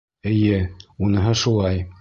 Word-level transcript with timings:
Эйе, 0.31 0.57
уныһы 1.09 1.37
шулай. 1.47 1.83